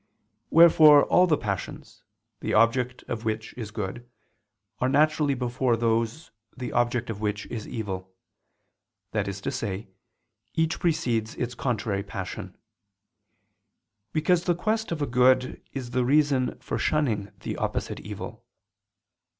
[0.49, 2.01] Wherefore all the passions,
[2.39, 4.09] the object of which is good,
[4.79, 8.11] are naturally before those, the object of which is evil
[9.11, 9.89] that is to say,
[10.55, 12.57] each precedes its contrary passion:
[14.11, 18.43] because the quest of a good is the reason for shunning the opposite evil.